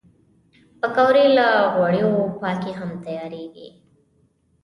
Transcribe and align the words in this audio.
پکورې 0.79 1.25
له 1.37 1.47
غوړیو 1.73 2.11
پاکې 2.41 2.71
هم 2.79 2.89
تیارېږي 3.05 3.69